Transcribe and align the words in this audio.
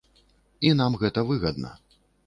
І 0.69 0.73
нам 0.79 0.97
гэта 1.05 1.27
выгадна. 1.29 1.77